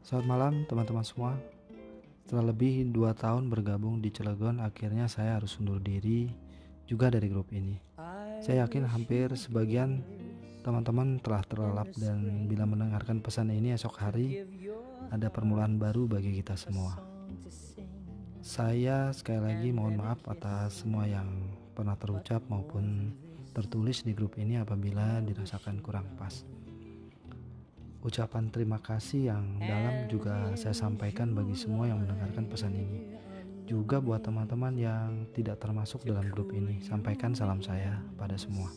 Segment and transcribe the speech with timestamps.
[0.00, 1.36] Selamat malam teman-teman semua.
[2.24, 6.32] Setelah lebih 2 tahun bergabung di Cilegon Akhirnya saya harus undur diri
[6.88, 7.76] juga dari grup ini.
[8.40, 10.00] Saya yakin hampir sebagian
[10.64, 14.40] teman-teman telah terlelap Dan bila mendengarkan pesan ini esok hari
[15.12, 16.96] Ada permulaan baru bagi kita semua.
[18.40, 21.28] Saya sekali lagi mohon maaf atas semua yang
[21.76, 23.12] pernah terucap maupun
[23.52, 26.40] tertulis di grup ini apabila dirasakan kurang pas.
[28.00, 33.12] Ucapan terima kasih yang dalam juga saya sampaikan bagi semua yang mendengarkan pesan ini.
[33.68, 38.72] Juga buat teman-teman yang tidak termasuk dalam grup ini, sampaikan salam saya pada semua.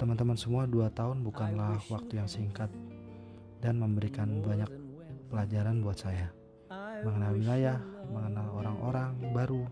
[0.00, 2.72] Teman-teman semua, dua tahun bukanlah waktu yang singkat
[3.60, 4.72] dan memberikan banyak
[5.28, 6.32] pelajaran buat saya.
[7.04, 9.68] Mengenal wilayah, mengenal orang-orang baru,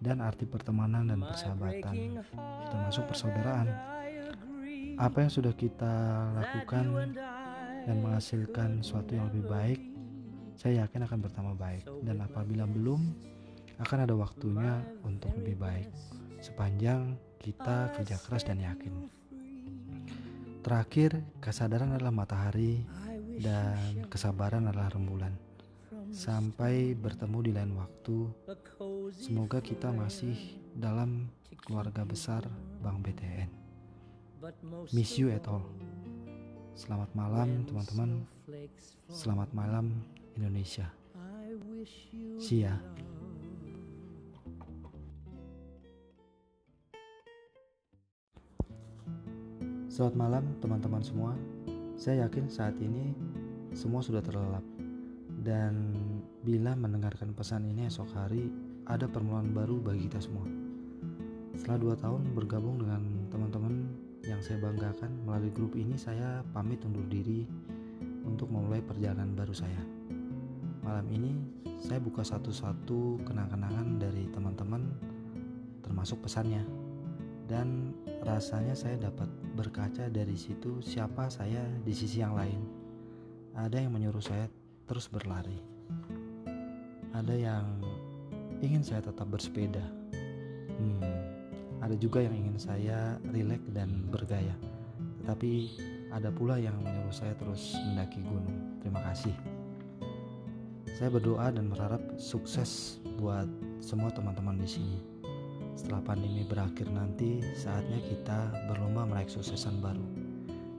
[0.00, 2.24] dan arti pertemanan dan persahabatan,
[2.72, 3.95] termasuk persaudaraan
[4.96, 5.94] apa yang sudah kita
[6.32, 7.12] lakukan
[7.84, 9.80] dan menghasilkan sesuatu yang lebih baik,
[10.56, 11.84] saya yakin akan bertambah baik.
[12.00, 13.12] Dan apabila belum,
[13.76, 15.92] akan ada waktunya untuk lebih baik.
[16.40, 18.92] Sepanjang kita kerja keras dan yakin.
[20.64, 22.82] Terakhir, kesadaran adalah matahari
[23.38, 25.36] dan kesabaran adalah rembulan.
[26.10, 28.32] Sampai bertemu di lain waktu,
[29.12, 31.28] semoga kita masih dalam
[31.68, 32.48] keluarga besar
[32.80, 33.65] Bank BTN.
[34.92, 35.64] Miss you at all.
[36.76, 38.28] Selamat malam teman-teman.
[39.08, 39.96] Selamat malam
[40.36, 40.92] Indonesia.
[42.36, 42.76] See ya.
[49.88, 51.32] Selamat malam teman-teman semua.
[51.96, 53.16] Saya yakin saat ini
[53.72, 54.64] semua sudah terlelap.
[55.40, 55.96] Dan
[56.44, 58.52] bila mendengarkan pesan ini esok hari
[58.84, 60.44] ada permulaan baru bagi kita semua.
[61.56, 63.05] Setelah dua tahun bergabung dengan
[64.46, 67.42] saya banggakan melalui grup ini saya pamit undur diri
[68.22, 69.82] untuk memulai perjalanan baru saya.
[70.86, 71.34] Malam ini
[71.82, 74.86] saya buka satu-satu kenang-kenangan dari teman-teman
[75.82, 76.62] termasuk pesannya.
[77.50, 77.90] Dan
[78.22, 79.26] rasanya saya dapat
[79.58, 82.62] berkaca dari situ siapa saya di sisi yang lain.
[83.58, 84.46] Ada yang menyuruh saya
[84.86, 85.58] terus berlari.
[87.10, 87.66] Ada yang
[88.62, 89.82] ingin saya tetap bersepeda.
[90.78, 91.02] Hmm,
[91.86, 94.58] ada juga yang ingin saya rileks dan bergaya.
[95.22, 95.52] Tetapi
[96.10, 98.82] ada pula yang menyuruh saya terus mendaki gunung.
[98.82, 99.30] Terima kasih.
[100.98, 103.46] Saya berdoa dan berharap sukses buat
[103.78, 104.98] semua teman-teman di sini.
[105.78, 110.02] Setelah pandemi berakhir nanti, saatnya kita berlomba meraih suksesan baru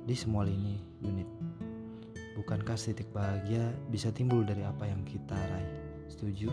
[0.04, 0.76] di semua lini
[1.06, 1.30] unit.
[2.36, 5.72] Bukankah titik bahagia bisa timbul dari apa yang kita raih?
[6.12, 6.50] Setuju?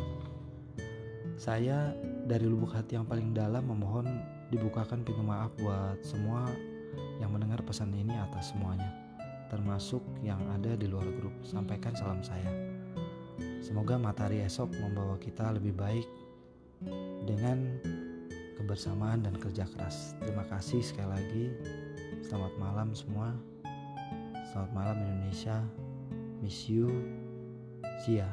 [1.41, 1.91] Saya
[2.25, 4.09] dari lubuk hati yang paling dalam memohon
[4.49, 6.49] dibukakan pintu maaf buat semua
[7.21, 8.89] yang mendengar pesan ini atas semuanya,
[9.53, 11.33] termasuk yang ada di luar grup.
[11.45, 12.49] Sampaikan salam saya.
[13.61, 16.09] Semoga matahari esok membawa kita lebih baik
[17.25, 17.81] dengan
[18.61, 20.13] kebersamaan dan kerja keras.
[20.21, 21.47] Terima kasih sekali lagi.
[22.25, 23.33] Selamat malam semua.
[24.53, 25.61] Selamat malam Indonesia.
[26.41, 26.89] Miss you.
[28.05, 28.29] See ya.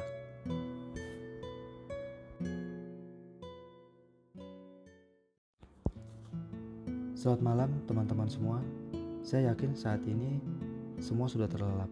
[7.21, 8.57] Selamat malam teman-teman semua.
[9.21, 10.41] Saya yakin saat ini
[10.97, 11.85] semua sudah terlelap.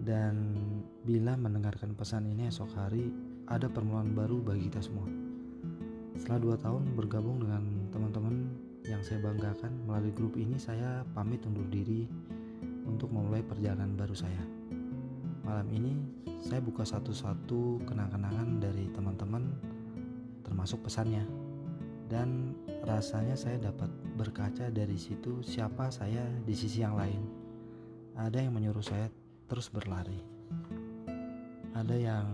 [0.00, 0.56] Dan
[1.04, 3.12] bila mendengarkan pesan ini esok hari
[3.52, 5.04] ada permulaan baru bagi kita semua.
[6.16, 8.48] Setelah dua tahun bergabung dengan teman-teman
[8.88, 12.08] yang saya banggakan melalui grup ini saya pamit undur diri
[12.88, 14.40] untuk memulai perjalanan baru saya.
[15.44, 16.00] Malam ini
[16.40, 19.52] saya buka satu-satu kenang-kenangan dari teman-teman
[20.48, 21.45] termasuk pesannya
[22.06, 22.54] dan
[22.86, 27.22] rasanya saya dapat berkaca dari situ siapa saya di sisi yang lain.
[28.16, 29.10] Ada yang menyuruh saya
[29.50, 30.22] terus berlari.
[31.76, 32.26] Ada yang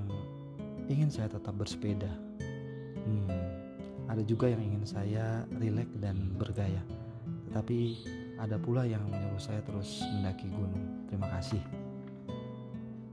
[0.86, 2.12] ingin saya tetap bersepeda.
[3.02, 3.42] Hmm,
[4.06, 6.84] ada juga yang ingin saya rileks dan bergaya.
[7.50, 7.78] Tetapi
[8.38, 11.08] ada pula yang menyuruh saya terus mendaki gunung.
[11.10, 11.60] Terima kasih.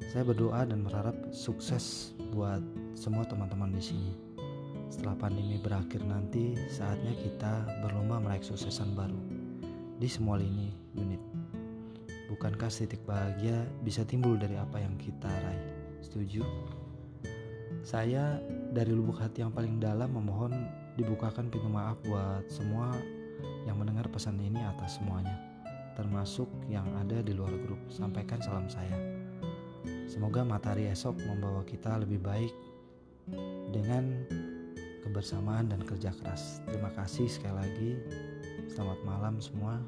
[0.09, 2.61] Saya berdoa dan berharap sukses buat
[2.97, 4.28] semua teman-teman di sini.
[4.99, 9.15] Setelah pandemi berakhir nanti, saatnya kita berlomba meraih suksesan baru
[9.95, 11.23] di semua lini unit.
[12.27, 15.71] Bukankah titik bahagia bisa timbul dari apa yang kita raih?
[16.03, 16.43] Setuju?
[17.79, 18.43] Saya
[18.75, 20.51] dari lubuk hati yang paling dalam memohon
[20.99, 22.91] dibukakan pintu maaf buat semua
[23.71, 25.39] yang mendengar pesan ini atas semuanya,
[25.95, 27.79] termasuk yang ada di luar grup.
[27.87, 28.99] Sampaikan salam saya.
[30.11, 32.51] Semoga matahari esok membawa kita lebih baik
[33.71, 34.27] dengan
[35.03, 36.63] kebersamaan dan kerja keras.
[36.67, 37.91] Terima kasih sekali lagi.
[38.71, 39.79] Selamat malam semua.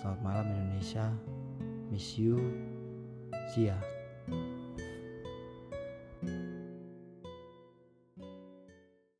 [0.00, 1.10] Selamat malam Indonesia.
[1.90, 2.38] Miss you.
[3.52, 3.78] See ya.